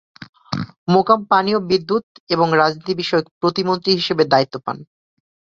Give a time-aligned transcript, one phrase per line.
[0.87, 2.05] মোকাম পানি ও বিদ্যুৎ
[2.29, 4.77] এবং রাজনীতি বিষয়ক প্রতিমন্ত্রী হিসেবে দায়িত্ব পান।